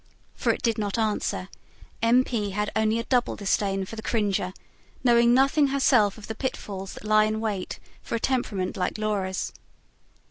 [0.33, 1.47] For it did not answer;
[2.01, 2.23] M.
[2.23, 2.49] P.
[2.49, 4.51] had only a double disdain for the cringer,
[5.03, 9.53] knowing nothing herself of the pitfalls that lie in wait for a temperament like Laura's.